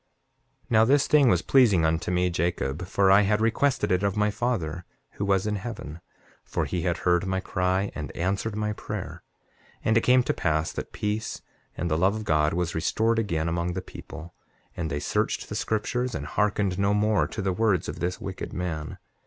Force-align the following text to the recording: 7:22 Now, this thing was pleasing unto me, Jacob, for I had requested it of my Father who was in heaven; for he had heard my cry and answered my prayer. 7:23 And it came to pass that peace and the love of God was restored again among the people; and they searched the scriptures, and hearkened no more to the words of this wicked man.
7:22 0.65 0.71
Now, 0.71 0.85
this 0.85 1.05
thing 1.05 1.29
was 1.29 1.43
pleasing 1.43 1.85
unto 1.85 2.09
me, 2.09 2.31
Jacob, 2.31 2.87
for 2.87 3.11
I 3.11 3.21
had 3.21 3.39
requested 3.39 3.91
it 3.91 4.01
of 4.01 4.17
my 4.17 4.31
Father 4.31 4.83
who 5.11 5.25
was 5.25 5.45
in 5.45 5.57
heaven; 5.57 6.01
for 6.43 6.65
he 6.65 6.81
had 6.81 6.97
heard 7.05 7.27
my 7.27 7.39
cry 7.39 7.91
and 7.93 8.11
answered 8.17 8.55
my 8.55 8.73
prayer. 8.73 9.21
7:23 9.81 9.81
And 9.85 9.97
it 9.97 10.01
came 10.01 10.23
to 10.23 10.33
pass 10.33 10.71
that 10.71 10.91
peace 10.91 11.43
and 11.77 11.91
the 11.91 11.99
love 11.99 12.15
of 12.15 12.23
God 12.23 12.55
was 12.55 12.73
restored 12.73 13.19
again 13.19 13.47
among 13.47 13.73
the 13.73 13.81
people; 13.83 14.33
and 14.75 14.89
they 14.89 14.99
searched 14.99 15.49
the 15.49 15.55
scriptures, 15.55 16.15
and 16.15 16.25
hearkened 16.25 16.79
no 16.79 16.95
more 16.95 17.27
to 17.27 17.41
the 17.43 17.53
words 17.53 17.87
of 17.87 17.99
this 17.99 18.19
wicked 18.19 18.51
man. 18.53 18.97